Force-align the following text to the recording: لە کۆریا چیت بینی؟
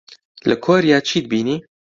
لە 0.49 0.55
کۆریا 0.65 0.97
چیت 1.07 1.25
بینی؟ 1.31 1.55